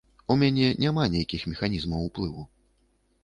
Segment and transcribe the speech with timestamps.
[0.35, 2.47] У мяне няма нейкіх механізмаў уплыву.